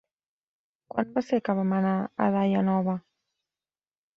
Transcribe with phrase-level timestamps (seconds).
[0.93, 1.93] Quan va ser que vam anar
[2.27, 2.99] a Daia Nova?